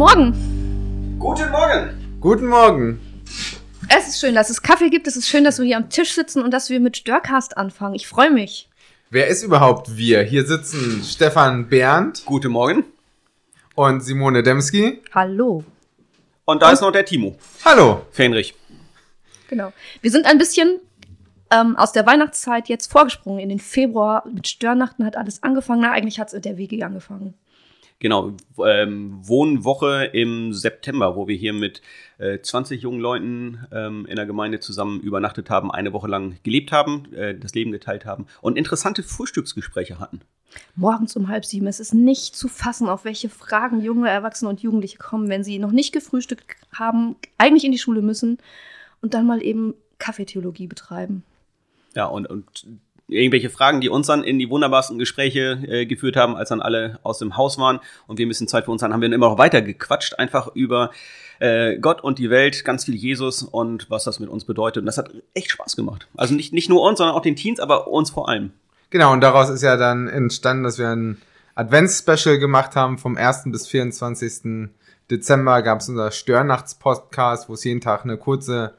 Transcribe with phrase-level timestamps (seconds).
[0.00, 1.18] Morgen.
[1.18, 2.16] Guten Morgen.
[2.22, 3.00] Guten Morgen.
[3.90, 5.06] Es ist schön, dass es Kaffee gibt.
[5.06, 7.94] Es ist schön, dass wir hier am Tisch sitzen und dass wir mit Störcast anfangen.
[7.94, 8.70] Ich freue mich.
[9.10, 10.22] Wer ist überhaupt wir?
[10.22, 12.84] Hier sitzen Stefan Bernd Guten Morgen.
[13.74, 15.02] und Simone Demski.
[15.12, 15.64] Hallo.
[16.46, 17.36] Und da ist noch der Timo.
[17.66, 18.06] Hallo.
[18.10, 18.54] Fähnrich.
[19.50, 19.70] Genau.
[20.00, 20.80] Wir sind ein bisschen
[21.50, 24.24] ähm, aus der Weihnachtszeit jetzt vorgesprungen in den Februar.
[24.26, 25.82] Mit Störnachten hat alles angefangen.
[25.82, 27.34] Na, eigentlich hat es der WG angefangen.
[28.00, 28.32] Genau,
[28.64, 31.82] ähm, Wohnwoche im September, wo wir hier mit
[32.16, 36.72] äh, 20 jungen Leuten ähm, in der Gemeinde zusammen übernachtet haben, eine Woche lang gelebt
[36.72, 40.22] haben, äh, das Leben geteilt haben und interessante Frühstücksgespräche hatten.
[40.76, 41.66] Morgens um halb sieben.
[41.66, 45.58] Es ist nicht zu fassen, auf welche Fragen junge Erwachsene und Jugendliche kommen, wenn sie
[45.58, 48.38] noch nicht gefrühstückt haben, eigentlich in die Schule müssen
[49.02, 51.22] und dann mal eben Kaffeetheologie betreiben.
[51.94, 52.66] Ja, und, und
[53.12, 56.98] irgendwelche Fragen, die uns dann in die wunderbarsten Gespräche äh, geführt haben, als dann alle
[57.02, 59.14] aus dem Haus waren und wir ein bisschen Zeit für uns hatten, haben wir dann
[59.14, 60.90] immer noch weiter gequatscht, einfach über
[61.40, 64.82] äh, Gott und die Welt, ganz viel Jesus und was das mit uns bedeutet.
[64.82, 66.06] Und das hat echt Spaß gemacht.
[66.16, 68.52] Also nicht, nicht nur uns, sondern auch den Teens, aber uns vor allem.
[68.90, 71.20] Genau, und daraus ist ja dann entstanden, dass wir ein
[71.54, 72.98] Advents-Special gemacht haben.
[72.98, 73.44] Vom 1.
[73.46, 74.70] bis 24.
[75.10, 78.74] Dezember gab es unser Störnachts-Podcast, wo es jeden Tag eine kurze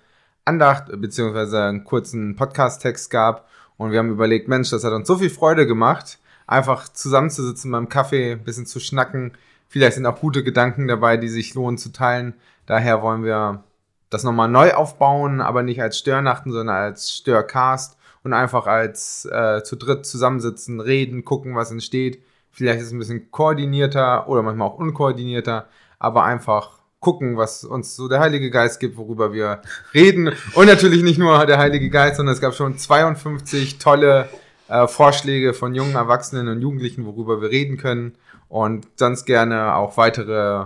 [0.45, 3.47] Andacht beziehungsweise einen kurzen Podcast-Text gab.
[3.81, 7.89] Und wir haben überlegt, Mensch, das hat uns so viel Freude gemacht, einfach zusammenzusitzen beim
[7.89, 9.31] Kaffee, ein bisschen zu schnacken.
[9.69, 12.35] Vielleicht sind auch gute Gedanken dabei, die sich lohnen zu teilen.
[12.67, 13.63] Daher wollen wir
[14.11, 19.63] das nochmal neu aufbauen, aber nicht als Störnachten, sondern als Störcast und einfach als äh,
[19.63, 22.21] zu dritt zusammensitzen, reden, gucken, was entsteht.
[22.51, 25.65] Vielleicht ist es ein bisschen koordinierter oder manchmal auch unkoordinierter,
[25.97, 29.61] aber einfach gucken, was uns so der Heilige Geist gibt, worüber wir
[29.93, 30.31] reden.
[30.53, 34.29] Und natürlich nicht nur der Heilige Geist, sondern es gab schon 52 tolle
[34.69, 38.15] äh, Vorschläge von jungen Erwachsenen und Jugendlichen, worüber wir reden können.
[38.47, 40.65] Und sonst gerne auch weitere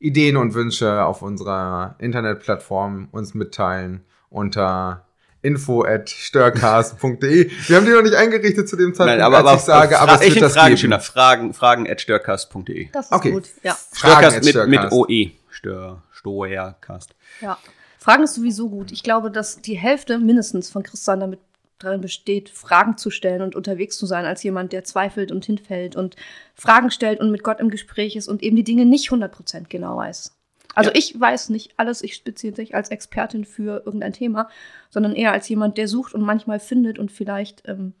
[0.00, 5.06] Ideen und Wünsche auf unserer Internetplattform uns mitteilen unter
[5.42, 7.50] info at störcast.de.
[7.68, 10.00] Wir haben die noch nicht eingerichtet zu dem Zeitpunkt, Nein, aber, als aber ich sage,
[10.00, 10.78] aber es ich wird das Fragen geben.
[10.78, 11.00] schöner.
[11.00, 12.88] Fragen, fragen at störcast.de.
[12.92, 13.30] Das ist Okay.
[13.30, 13.44] gut.
[13.62, 13.74] Ja.
[13.92, 14.92] Fragen Störcast mit, mit Störcast.
[14.92, 15.30] OE.
[15.60, 17.14] Stör, Steuercast.
[17.42, 17.58] Ja.
[17.98, 18.92] Fragen ist sowieso gut.
[18.92, 21.38] Ich glaube, dass die Hälfte mindestens von Christian damit
[21.78, 25.96] darin besteht, Fragen zu stellen und unterwegs zu sein, als jemand, der zweifelt und hinfällt
[25.96, 26.16] und
[26.54, 29.98] Fragen stellt und mit Gott im Gespräch ist und eben die Dinge nicht 100% genau
[29.98, 30.34] weiß.
[30.74, 30.96] Also Ja.
[30.96, 34.48] ich weiß nicht alles, ich beziehe sich als Expertin für irgendein Thema,
[34.88, 37.92] sondern eher als jemand, der sucht und manchmal findet und vielleicht ähm,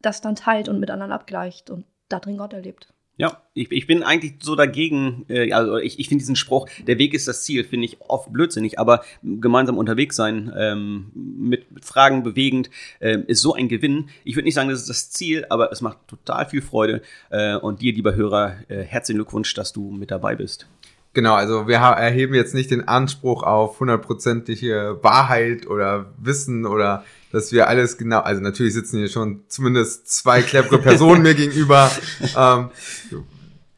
[0.00, 2.92] das dann teilt und mit anderen abgleicht und darin Gott erlebt.
[3.20, 6.96] Ja, ich, ich bin eigentlich so dagegen, äh, also ich, ich finde diesen Spruch, der
[6.96, 12.22] Weg ist das Ziel, finde ich oft blödsinnig, aber gemeinsam unterwegs sein, ähm, mit, Fragen
[12.22, 14.08] bewegend, ähm, ist so ein Gewinn.
[14.24, 17.56] Ich würde nicht sagen, das ist das Ziel, aber es macht total viel Freude äh,
[17.56, 20.66] und dir, lieber Hörer, äh, herzlichen Glückwunsch, dass du mit dabei bist.
[21.12, 27.52] Genau, also wir erheben jetzt nicht den Anspruch auf hundertprozentige Wahrheit oder Wissen oder dass
[27.52, 31.90] wir alles genau, also natürlich sitzen hier schon zumindest zwei clevere Personen mir gegenüber,
[32.36, 32.70] ähm,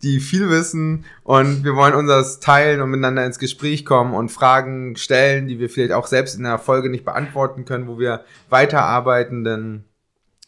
[0.03, 4.97] die viel wissen und wir wollen unseres teilen und miteinander ins Gespräch kommen und Fragen
[4.97, 9.45] stellen, die wir vielleicht auch selbst in der Folge nicht beantworten können, wo wir weiterarbeiten,
[9.45, 9.85] denn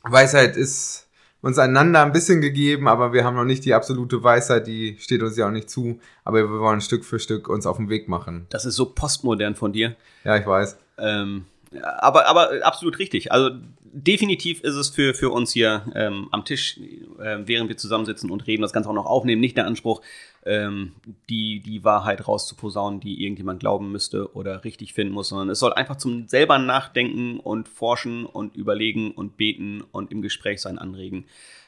[0.02, 1.04] Weisheit ist
[1.40, 5.22] uns einander ein bisschen gegeben, aber wir haben noch nicht die absolute Weisheit, die steht
[5.22, 8.08] uns ja auch nicht zu, aber wir wollen Stück für Stück uns auf den Weg
[8.08, 8.46] machen.
[8.48, 9.94] Das ist so postmodern von dir.
[10.24, 10.78] Ja, ich weiß.
[10.96, 11.44] Ähm,
[11.82, 13.32] aber, aber absolut richtig.
[13.32, 13.50] Also
[13.82, 16.78] definitiv ist es für, für uns hier ähm, am Tisch,
[17.20, 20.02] äh, während wir zusammensitzen und reden, das Ganze auch noch aufnehmen, nicht der Anspruch,
[20.44, 20.92] ähm,
[21.30, 25.72] die, die Wahrheit rauszuposaunen, die irgendjemand glauben müsste oder richtig finden muss, sondern es soll
[25.72, 31.24] einfach zum selber nachdenken und forschen und überlegen und beten und im Gespräch sein anregen.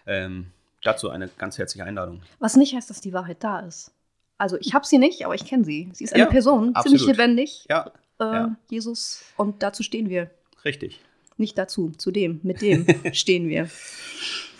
[0.06, 0.46] Ähm,
[0.82, 2.22] dazu eine ganz herzliche Einladung.
[2.38, 3.92] Was nicht heißt, dass die Wahrheit da ist.
[4.38, 5.88] Also ich habe sie nicht, aber ich kenne sie.
[5.94, 6.98] Sie ist eine Ja, Person, absolut.
[6.98, 7.66] ziemlich lebendig.
[7.70, 8.56] Ja, Äh, ja.
[8.70, 9.22] Jesus.
[9.36, 10.30] Und dazu stehen wir.
[10.64, 11.00] richtig.
[11.38, 13.68] Nicht dazu, zu dem, mit dem stehen wir.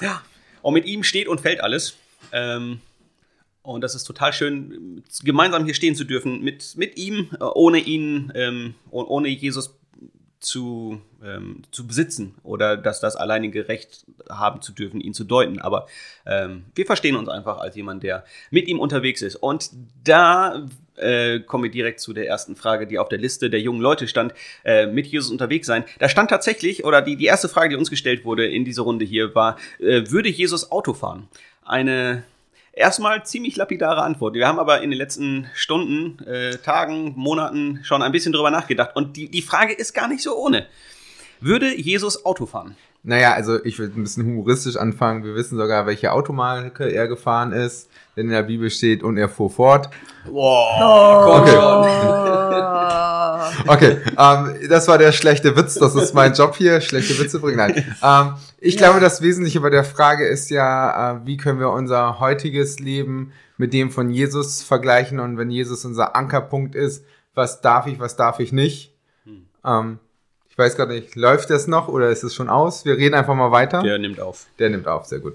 [0.03, 0.23] Ja.
[0.61, 1.97] Und mit ihm steht und fällt alles.
[2.33, 2.81] Ähm,
[3.63, 7.79] und das ist total schön, gemeinsam hier stehen zu dürfen, mit, mit ihm, äh, ohne
[7.79, 9.75] ihn, ähm, oh- ohne Jesus
[10.39, 15.61] zu, ähm, zu besitzen oder dass das alleinige Recht haben zu dürfen, ihn zu deuten.
[15.61, 15.87] Aber
[16.27, 19.37] ähm, wir verstehen uns einfach als jemand, der mit ihm unterwegs ist.
[19.37, 19.71] Und
[20.05, 20.67] da
[20.97, 24.09] äh, kommen wir direkt zu der ersten Frage, die auf der Liste der jungen Leute
[24.09, 24.35] stand,
[24.65, 25.85] äh, mit Jesus unterwegs sein.
[25.99, 29.05] Da stand tatsächlich, oder die, die erste Frage, die uns gestellt wurde in dieser Runde
[29.05, 31.29] hier, war, äh, würde Jesus Auto fahren?
[31.65, 32.23] Eine
[32.73, 34.35] erstmal ziemlich lapidare Antwort.
[34.35, 38.95] Wir haben aber in den letzten Stunden, äh, Tagen, Monaten schon ein bisschen drüber nachgedacht.
[38.95, 40.67] Und die, die Frage ist gar nicht so ohne.
[41.41, 42.77] Würde Jesus Auto fahren?
[43.09, 45.23] Naja, also ich würde ein bisschen humoristisch anfangen.
[45.23, 49.29] Wir wissen sogar, welche Automarke er gefahren ist, denn in der Bibel steht, und er
[49.29, 49.89] fuhr fort.
[50.25, 51.63] Wow, schon.
[51.63, 52.67] Oh.
[53.69, 55.75] Okay, ähm, das war der schlechte Witz.
[55.75, 57.57] Das ist mein Job hier, schlechte Witze bringen.
[57.57, 57.97] Nein.
[58.03, 58.81] Ähm, ich Ja.
[58.89, 63.33] glaube, das Wesentliche bei der Frage ist ja, äh, wie können wir unser heutiges Leben
[63.57, 67.05] mit dem von Jesus vergleichen und wenn Jesus unser Ankerpunkt ist,
[67.35, 68.95] was darf ich, was darf ich nicht?
[69.65, 69.99] Ähm,
[70.57, 72.87] ich weiß gerade nicht, läuft das noch oder ist es schon aus?
[72.87, 73.83] Wir reden einfach mal weiter.
[73.83, 74.47] Der nimmt auf.
[74.59, 75.35] Der nimmt auf, sehr gut.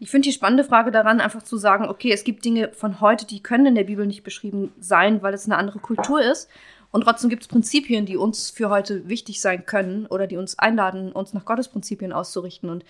[0.00, 3.26] Ich finde die spannende Frage daran, einfach zu sagen, okay, es gibt Dinge von heute,
[3.26, 6.48] die können in der Bibel nicht beschrieben sein, weil es eine andere Kultur ist.
[6.90, 10.58] Und trotzdem gibt es Prinzipien, die uns für heute wichtig sein können oder die uns
[10.58, 12.70] einladen, uns nach Gottes Prinzipien auszurichten.
[12.70, 12.86] Und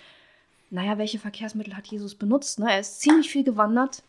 [0.69, 2.59] naja, welche Verkehrsmittel hat Jesus benutzt?
[2.59, 2.71] Ne?
[2.71, 4.03] Er ist ziemlich viel gewandert,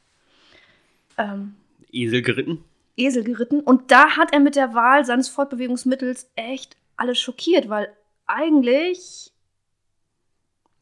[1.19, 1.57] ähm,
[1.91, 2.63] Esel geritten.
[2.97, 3.59] Esel geritten.
[3.59, 7.93] Und da hat er mit der Wahl seines Fortbewegungsmittels echt alles schockiert, weil
[8.27, 9.33] eigentlich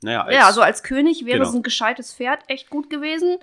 [0.02, 1.50] Naja, als, ja, also als König wäre Genau.
[1.50, 3.38] so ein gescheites Pferd echt gut gewesen.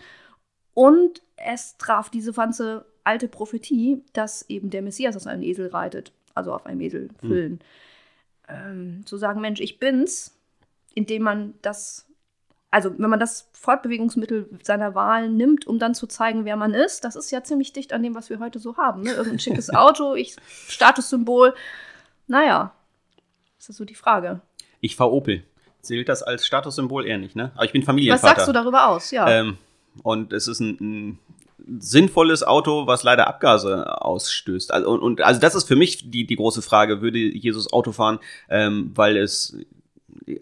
[0.74, 6.12] Und es traf diese ganze alte Prophetie, dass eben der Messias auf einem Esel reitet,
[6.34, 7.30] also auf einem Esel Hm.
[7.30, 7.60] füllen.
[8.48, 10.38] Ähm, zu sagen, Mensch, ich bin's,
[10.94, 12.06] indem man das,
[12.72, 17.04] also wenn man das Fortbewegungsmittel seiner Wahl nimmt, um dann zu zeigen, wer man ist,
[17.04, 19.02] das ist ja ziemlich dicht an dem, was wir heute so haben.
[19.02, 19.12] Ne?
[19.14, 20.36] Irgendein schickes Auto, ich,
[20.68, 21.54] Statussymbol.
[22.28, 22.74] Naja,
[23.58, 24.42] das ist so die Frage.
[24.82, 25.44] ich fahre Opel.
[25.82, 27.52] Zählt das als Statussymbol eher nicht, ne?
[27.56, 28.28] Aber ich bin Was Familienvater.
[28.28, 29.12] sagst du darüber aus?
[29.12, 29.30] Ja.
[29.30, 29.58] Ähm,
[30.02, 31.20] und es ist ein, ein
[31.80, 34.72] sinnvolles Auto, was leider Abgase ausstößt.
[34.74, 37.92] Also, und, und also das ist für mich die, die große Frage, würde Jesus Auto
[37.92, 38.20] fahren,
[38.50, 39.58] ähm, weil es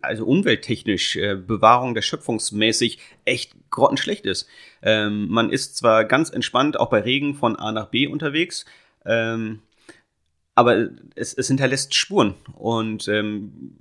[0.02, 4.48] also umwelttechnisch, äh, Bewahrung der Schöpfungsmäßig echt grottenschlecht ist.
[4.82, 8.66] Ähm, man ist zwar ganz entspannt auch bei Regen von A nach B unterwegs,
[9.06, 9.60] ähm,
[10.56, 12.36] aber es, es hinterlässt Spuren.
[12.56, 13.74] Und ähm,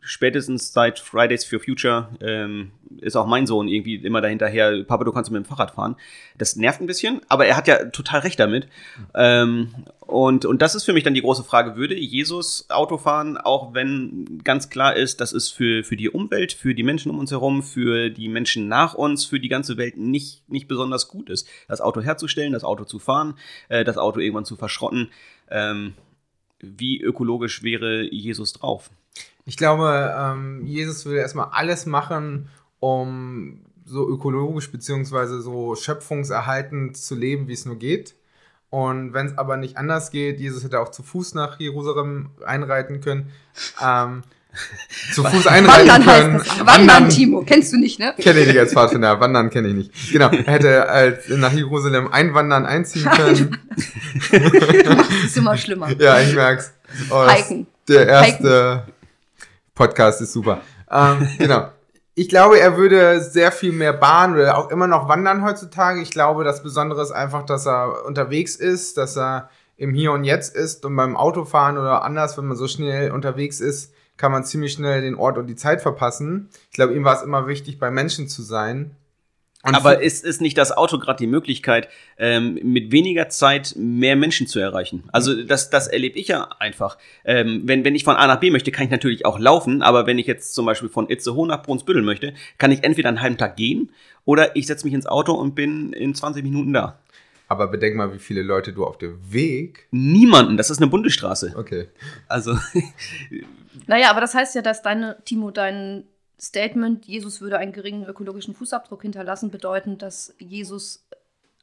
[0.00, 5.12] spätestens seit Fridays for Future ähm, ist auch mein Sohn irgendwie immer dahinterher, Papa, du
[5.12, 5.96] kannst mit dem Fahrrad fahren.
[6.38, 8.68] Das nervt ein bisschen, aber er hat ja total recht damit.
[9.14, 9.74] Ähm,
[10.10, 13.74] und, und das ist für mich dann die große Frage, würde Jesus Auto fahren, auch
[13.74, 17.30] wenn ganz klar ist, das ist für, für die Umwelt, für die Menschen um uns
[17.30, 21.46] herum, für die Menschen nach uns, für die ganze Welt nicht, nicht besonders gut ist.
[21.68, 23.34] Das Auto herzustellen, das Auto zu fahren,
[23.68, 25.10] äh, das Auto irgendwann zu verschrotten.
[25.48, 25.94] Ähm,
[26.60, 28.90] wie ökologisch wäre Jesus drauf?
[29.46, 32.48] Ich glaube, ähm, Jesus würde erstmal alles machen,
[32.80, 38.14] um so ökologisch beziehungsweise so schöpfungserhaltend zu leben, wie es nur geht.
[38.70, 43.00] Und wenn es aber nicht anders geht, Jesus hätte auch zu Fuß nach Jerusalem einreiten
[43.00, 43.32] können.
[43.84, 44.22] Ähm,
[45.12, 46.34] zu Fuß einreiten Wandern können.
[46.40, 46.66] heißt das.
[46.66, 47.42] Wandern, Timo.
[47.42, 48.14] Kennst du nicht, ne?
[48.18, 50.12] Kenne ich nicht als Pfadfinder, Wandern kenne ich nicht.
[50.12, 53.58] Genau, er hätte als nach Jerusalem einwandern, einziehen können.
[54.30, 55.88] Das ist immer schlimmer.
[55.98, 56.72] Ja, ich merk's.
[57.10, 57.66] Oh, Hiken.
[57.88, 58.84] Der erste
[59.74, 60.60] Podcast ist super.
[60.90, 61.68] Ähm, genau.
[62.14, 66.02] Ich glaube, er würde sehr viel mehr Bahn oder auch immer noch wandern heutzutage.
[66.02, 70.24] Ich glaube, das Besondere ist einfach, dass er unterwegs ist, dass er im Hier und
[70.24, 74.44] Jetzt ist und beim Autofahren oder anders, wenn man so schnell unterwegs ist, kann man
[74.44, 76.50] ziemlich schnell den Ort und die Zeit verpassen.
[76.70, 78.96] Ich glaube, ihm war es immer wichtig, bei Menschen zu sein.
[79.62, 84.16] Und Aber ist, ist nicht das Auto gerade die Möglichkeit, ähm, mit weniger Zeit mehr
[84.16, 85.04] Menschen zu erreichen?
[85.12, 86.96] Also das, das erlebe ich ja einfach.
[87.26, 90.06] Ähm, wenn, wenn ich von A nach B möchte, kann ich natürlich auch laufen, aber
[90.06, 93.36] wenn ich jetzt zum Beispiel von Itzehoe nach Brunsbüttel möchte, kann ich entweder einen halben
[93.36, 93.90] Tag gehen
[94.24, 96.98] oder ich setze mich ins Auto und bin in 20 Minuten da.
[97.46, 99.88] aber bedenk mal, wie viele Leute du auf dem Weg.
[99.90, 101.52] Niemanden, das ist eine Bundesstraße.
[101.56, 101.88] Okay.
[102.28, 102.56] Also
[103.86, 106.04] Naja, aber das heißt ja, dass deine, Timo, dein
[106.40, 111.06] Statement, Jesus würde einen geringen ökologischen Fußabdruck hinterlassen, bedeuten, dass Jesus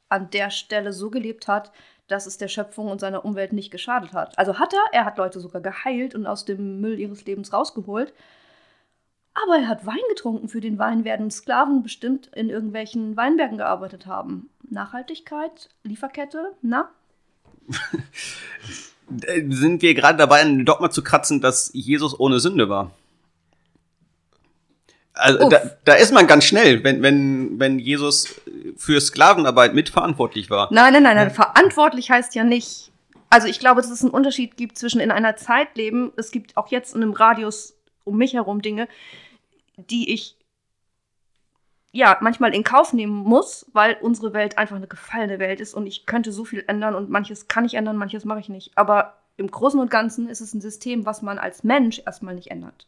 [0.08, 1.72] an der Stelle so gelebt hat,
[2.06, 4.38] dass es der Schöpfung und seiner Umwelt nicht geschadet hat.
[4.38, 8.14] Also hat er, er hat Leute sogar geheilt und aus dem Müll ihres Lebens rausgeholt.
[9.34, 10.48] Aber er hat Wein getrunken.
[10.48, 14.48] Für den Wein werden Sklaven bestimmt in irgendwelchen Weinbergen gearbeitet haben.
[14.68, 16.90] Nachhaltigkeit, Lieferkette, na?
[19.48, 22.92] sind wir gerade dabei, einen Dogma zu kratzen, dass Jesus ohne Sünde war.
[25.18, 28.40] Also da, da ist man ganz schnell, wenn, wenn, wenn Jesus
[28.76, 30.68] für Sklavenarbeit mitverantwortlich war.
[30.70, 31.30] Nein, nein, nein, nein.
[31.30, 32.92] Verantwortlich heißt ja nicht.
[33.28, 36.56] Also ich glaube, dass es einen Unterschied gibt zwischen in einer Zeit leben, es gibt
[36.56, 38.88] auch jetzt in einem Radius um mich herum Dinge,
[39.76, 40.36] die ich
[41.92, 45.86] ja manchmal in Kauf nehmen muss, weil unsere Welt einfach eine gefallene Welt ist und
[45.86, 48.70] ich könnte so viel ändern und manches kann ich ändern, manches mache ich nicht.
[48.76, 52.50] Aber im Großen und Ganzen ist es ein System, was man als Mensch erstmal nicht
[52.50, 52.86] ändert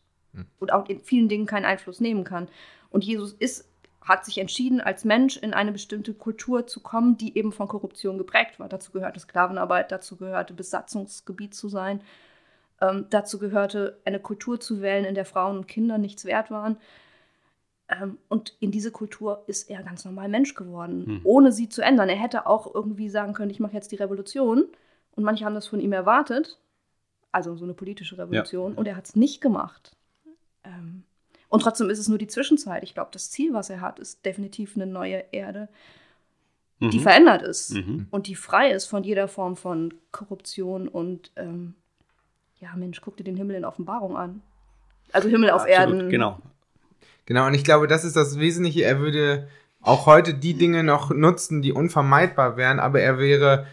[0.59, 2.49] Und auch in vielen Dingen keinen Einfluss nehmen kann.
[2.91, 3.71] Und Jesus ist
[4.03, 8.17] hat sich entschieden, als Mensch in eine bestimmte Kultur zu kommen, die eben von Korruption
[8.19, 8.69] geprägt war.
[8.69, 12.01] Dazu gehörte Sklavenarbeit, dazu gehörte Besatzungsgebiet zu sein.
[12.81, 16.79] Ähm, dazu gehörte, eine Kultur zu wählen, in der Frauen und Kinder nichts wert waren.
[17.89, 21.21] Ähm, und in diese Kultur ist er ganz normal Mensch geworden, Hm.
[21.25, 22.09] ohne sie zu ändern.
[22.09, 24.65] Er hätte auch irgendwie sagen können, ich mache jetzt die Revolution.
[25.15, 26.59] Und manche haben das von ihm erwartet.
[27.33, 28.75] Also so eine politische Revolution.
[28.75, 29.95] Und er hat es nicht gemacht.
[30.65, 31.05] Ähm,
[31.49, 32.83] und trotzdem ist es nur die Zwischenzeit.
[32.85, 35.69] Ich glaube, das Ziel, was er hat, ist definitiv eine neue Erde,
[36.81, 37.03] die Mhm.
[37.03, 38.07] verändert ist Mhm.
[38.11, 41.75] und die frei ist von jeder Form von Korruption und ähm,
[42.59, 44.43] ja, Mensch, guck dir den Himmel in Offenbarung an.
[45.13, 46.09] Also Himmel auf Absolut, Erden.
[46.11, 46.39] Genau.
[47.27, 48.83] Genau, und ich glaube, das ist das Wesentliche.
[48.85, 49.49] Er würde
[49.83, 53.67] auch heute die Dinge noch nutzen, die unvermeidbar wären, aber er wäre,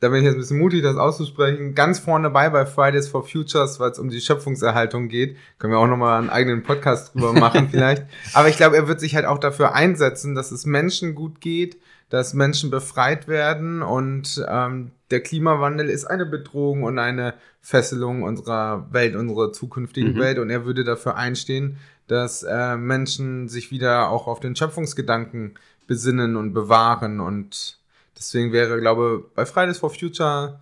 [0.00, 3.26] da bin ich jetzt ein bisschen mutig, das auszusprechen, ganz vorne bei bei Fridays for
[3.26, 5.36] Futures, weil es um die Schöpfungserhaltung geht.
[5.58, 8.04] Können wir auch nochmal einen eigenen Podcast drüber machen vielleicht.
[8.34, 11.78] Aber ich glaube, er wird sich halt auch dafür einsetzen, dass es Menschen gut geht,
[12.10, 18.88] dass Menschen befreit werden und ähm, der Klimawandel ist eine Bedrohung und eine Fesselung unserer
[18.92, 20.18] Welt, unserer zukünftigen Mhm.
[20.18, 25.54] Welt und er würde dafür einstehen, dass äh, Menschen sich wieder auch auf den Schöpfungsgedanken
[25.86, 27.78] besinnen und bewahren und
[28.16, 30.58] deswegen wäre, glaube bei Fridays for Future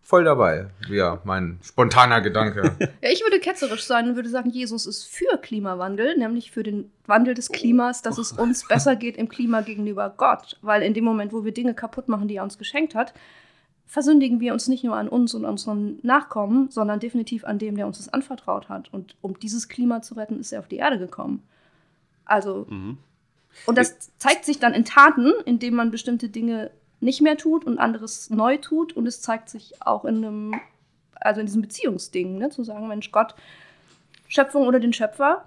[0.00, 0.68] voll dabei.
[0.88, 2.72] Ja, mein spontaner Gedanke.
[3.02, 6.90] Ja, ich würde ketzerisch sein und würde sagen, Jesus ist für Klimawandel, nämlich für den
[7.06, 10.58] Wandel des Klimas, dass es uns besser geht im Klima gegenüber Gott.
[10.62, 13.14] Weil in dem Moment, wo wir Dinge kaputt machen, die er uns geschenkt hat,
[13.86, 17.86] versündigen wir uns nicht nur an uns und unseren Nachkommen, sondern definitiv an dem, der
[17.86, 18.92] uns das anvertraut hat.
[18.92, 21.42] Und um dieses Klima zu retten, ist er auf die Erde gekommen.
[22.24, 22.98] Also, Mhm.
[23.66, 27.78] Und das zeigt sich dann in Taten, indem man bestimmte Dinge nicht mehr tut und
[27.78, 28.92] anderes neu tut.
[28.92, 30.60] Und es zeigt sich auch in einem,
[31.14, 32.50] also in diesem Beziehungsding, ne?
[32.50, 33.34] zu sagen, Mensch, Gott,
[34.28, 35.44] Schöpfung oder den Schöpfer,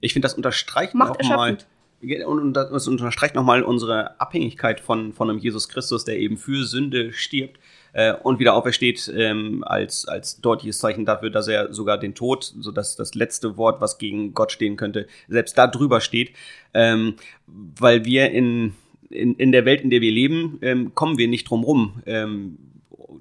[0.00, 1.58] Ich finde, das unterstreicht macht nochmal.
[2.26, 7.12] und das unterstreicht nochmal unsere Abhängigkeit von, von einem Jesus Christus, der eben für Sünde
[7.12, 7.58] stirbt
[7.94, 12.52] äh, und wieder aufersteht ähm, als, als deutliches Zeichen dafür, dass er sogar den Tod,
[12.58, 16.32] so dass das letzte Wort, was gegen Gott stehen könnte, selbst da drüber steht.
[16.74, 17.14] Ähm,
[17.46, 18.74] weil wir in,
[19.08, 22.58] in, in der Welt, in der wir leben, ähm, kommen wir nicht drum rum, ähm,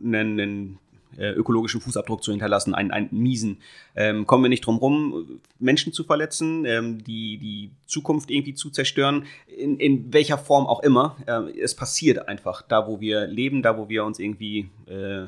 [0.03, 0.79] einen, einen
[1.17, 3.58] äh, ökologischen Fußabdruck zu hinterlassen, einen, einen miesen.
[3.96, 8.70] Ähm, kommen wir nicht drum rum, Menschen zu verletzen, ähm, die, die Zukunft irgendwie zu
[8.70, 11.17] zerstören, in, in welcher Form auch immer.
[11.27, 15.27] Ähm, es passiert einfach, da wo wir leben, da wo wir uns irgendwie äh,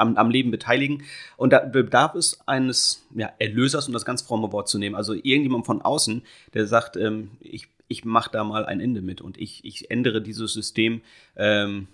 [0.00, 1.04] am, am Leben beteiligen.
[1.36, 4.96] Und da bedarf es eines ja, Erlösers, um das ganz fromme Wort zu nehmen.
[4.96, 6.22] Also irgendjemand von außen,
[6.54, 10.22] der sagt, ähm, ich, ich mache da mal ein Ende mit und ich, ich ändere
[10.22, 11.02] dieses System.
[11.36, 11.88] Ähm,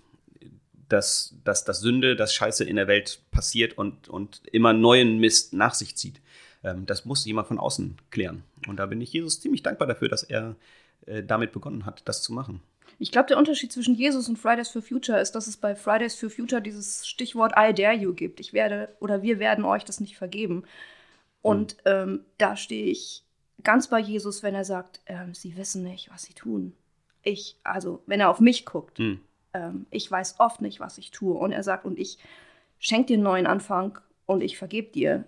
[0.88, 5.52] dass, dass, dass Sünde, dass Scheiße in der Welt passiert und, und immer neuen Mist
[5.52, 6.20] nach sich zieht.
[6.62, 8.42] Ähm, das muss jemand von außen klären.
[8.66, 10.56] Und da bin ich Jesus ziemlich dankbar dafür, dass er
[11.06, 12.60] äh, damit begonnen hat, das zu machen.
[12.98, 16.14] Ich glaube, der Unterschied zwischen Jesus und Fridays for Future ist, dass es bei Fridays
[16.14, 18.40] for Future dieses Stichwort I dare you gibt.
[18.40, 20.64] Ich werde oder wir werden euch das nicht vergeben.
[21.42, 23.22] Und ähm, da stehe ich
[23.62, 26.72] ganz bei Jesus, wenn er sagt, ähm, sie wissen nicht, was sie tun.
[27.22, 29.20] Ich, also wenn er auf mich guckt, Hm.
[29.56, 31.34] Ähm, ich weiß oft nicht, was ich tue.
[31.34, 32.18] Und er sagt, und ich
[32.78, 35.24] schenke dir einen neuen Anfang und ich vergebe dir,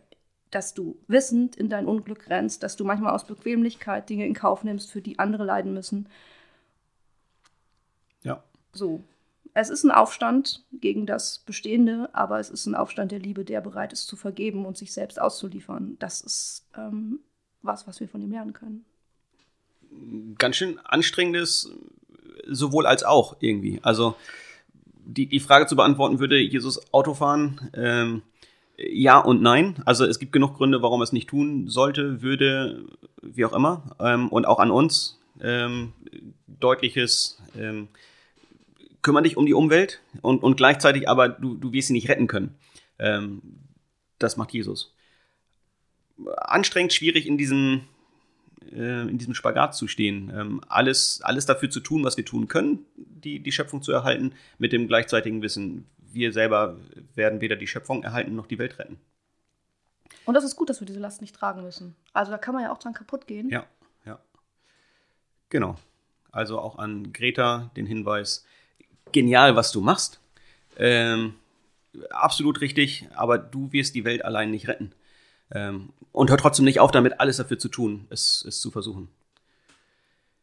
[0.51, 4.65] dass du wissend in dein Unglück rennst, dass du manchmal aus Bequemlichkeit Dinge in Kauf
[4.65, 6.09] nimmst, für die andere leiden müssen.
[8.23, 8.43] Ja.
[8.73, 9.03] So.
[9.55, 13.61] Es ist ein Aufstand gegen das Bestehende, aber es ist ein Aufstand der Liebe, der
[13.61, 15.97] bereit ist zu vergeben und sich selbst auszuliefern.
[15.99, 17.21] Das ist ähm,
[17.63, 18.85] was, was wir von ihm lernen können.
[20.39, 21.73] Ganz schön anstrengendes,
[22.49, 23.81] sowohl als auch irgendwie.
[23.83, 24.17] Also
[25.05, 27.71] die, die Frage zu beantworten, würde Jesus Auto fahren?
[27.75, 28.23] Ähm,
[28.77, 29.83] ja und nein.
[29.85, 32.85] Also es gibt genug Gründe, warum er es nicht tun sollte, würde,
[33.23, 33.97] wie auch immer.
[34.01, 35.93] Ähm, und auch an uns ähm,
[36.47, 37.89] deutliches, ähm,
[39.03, 42.27] kümmere dich um die Umwelt und, und gleichzeitig aber du, du wirst sie nicht retten
[42.27, 42.55] können.
[42.99, 43.43] Ähm,
[44.19, 44.95] das macht Jesus.
[46.37, 47.83] Anstrengend, schwierig in diesem,
[48.73, 50.33] äh, in diesem Spagat zu stehen.
[50.35, 54.33] Ähm, alles, alles dafür zu tun, was wir tun können, die, die Schöpfung zu erhalten,
[54.59, 56.77] mit dem gleichzeitigen Wissen, wir selber
[57.15, 58.99] werden weder die Schöpfung erhalten noch die Welt retten.
[60.25, 61.95] Und das ist gut, dass wir diese Last nicht tragen müssen.
[62.13, 63.49] Also da kann man ja auch dran kaputt gehen.
[63.51, 63.67] Ja,
[64.05, 64.19] ja.
[65.49, 65.77] Genau.
[66.31, 68.45] Also auch an Greta den Hinweis,
[69.13, 70.21] genial, was du machst.
[70.77, 71.35] Ähm,
[72.11, 74.93] absolut richtig, aber du wirst die Welt allein nicht retten.
[75.53, 79.09] Ähm, und hör trotzdem nicht auf damit, alles dafür zu tun, es, es zu versuchen.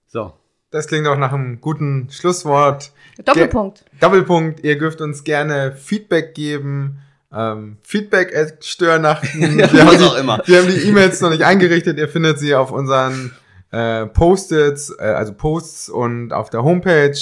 [0.08, 0.34] So.
[0.72, 2.92] Das klingt auch nach einem guten Schlusswort.
[3.24, 3.86] Doppelpunkt.
[4.02, 7.00] Doppelpunkt, ihr dürft uns gerne Feedback geben.
[7.32, 9.40] Ähm, Feedback at Störnachten.
[9.58, 10.42] Wir haben Was auch die- immer.
[10.46, 11.98] Wir haben die E-Mails noch nicht eingerichtet.
[11.98, 13.32] Ihr findet sie auf unseren
[13.72, 17.16] äh, Post-its, äh, also Posts und auf der Homepage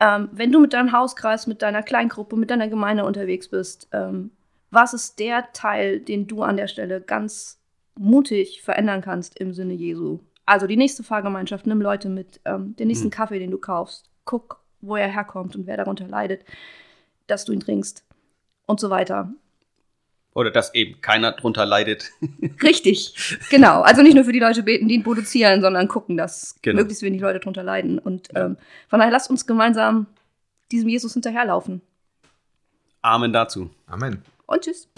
[0.00, 4.30] Ähm, wenn du mit deinem Hauskreis, mit deiner Kleingruppe, mit deiner Gemeinde unterwegs bist, ähm,
[4.70, 7.60] was ist der Teil, den du an der Stelle ganz
[7.96, 10.20] mutig verändern kannst im Sinne Jesu?
[10.46, 13.10] Also die nächste Fahrgemeinschaft, nimm Leute mit, ähm, den nächsten Hm.
[13.10, 16.44] Kaffee, den du kaufst, guck, wo er herkommt und wer darunter leidet,
[17.26, 18.04] dass du ihn trinkst
[18.66, 19.32] und so weiter.
[20.34, 22.10] Oder dass eben keiner drunter leidet.
[22.62, 23.82] Richtig, genau.
[23.82, 26.80] Also nicht nur für die Leute beten, die ihn produzieren, sondern gucken, dass Genau.
[26.80, 27.98] möglichst wenig Leute drunter leiden.
[28.00, 28.56] Und ähm,
[28.88, 30.06] von daher lasst uns gemeinsam
[30.72, 31.80] diesem Jesus hinterherlaufen.
[33.02, 33.70] Amen dazu.
[33.86, 34.22] Amen.
[34.46, 34.88] Und tschüss.